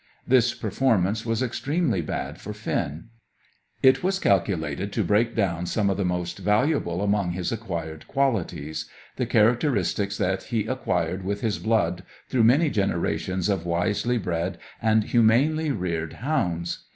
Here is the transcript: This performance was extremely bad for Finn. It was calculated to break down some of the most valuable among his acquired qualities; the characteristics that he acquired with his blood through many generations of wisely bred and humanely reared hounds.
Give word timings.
This 0.27 0.55
performance 0.55 1.27
was 1.27 1.43
extremely 1.43 2.01
bad 2.01 2.41
for 2.41 2.53
Finn. 2.53 3.09
It 3.83 4.01
was 4.01 4.17
calculated 4.17 4.91
to 4.93 5.03
break 5.03 5.35
down 5.35 5.67
some 5.67 5.91
of 5.91 5.97
the 5.97 6.03
most 6.03 6.39
valuable 6.39 7.03
among 7.03 7.33
his 7.33 7.51
acquired 7.51 8.07
qualities; 8.07 8.89
the 9.17 9.27
characteristics 9.27 10.17
that 10.17 10.45
he 10.45 10.65
acquired 10.65 11.23
with 11.23 11.41
his 11.41 11.59
blood 11.59 12.01
through 12.29 12.45
many 12.45 12.71
generations 12.71 13.47
of 13.47 13.63
wisely 13.67 14.17
bred 14.17 14.57
and 14.81 15.03
humanely 15.03 15.69
reared 15.69 16.13
hounds. 16.13 16.83